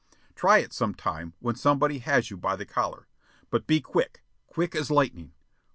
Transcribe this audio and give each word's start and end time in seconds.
Try 0.33 0.57
it 0.57 0.73
sometime 0.73 1.35
when 1.37 1.53
somebody 1.55 1.99
has 1.99 2.31
you 2.31 2.37
by 2.37 2.55
the 2.55 2.65
collar. 2.65 3.05
But 3.51 3.67
be 3.67 3.81
quick 3.81 4.23
quick 4.47 4.73
as 4.73 4.89
lightning. 4.89 5.33